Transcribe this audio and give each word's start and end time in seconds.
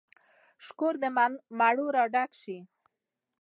شکور 0.65 0.93
د 1.03 1.05
مڼو 1.59 1.87
را 1.95 2.03
ډک 2.13 2.31
شي 2.41 2.57